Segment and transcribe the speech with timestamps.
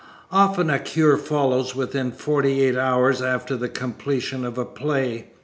[0.31, 5.27] Often a cure follows within forty eight hours after the completion of a play.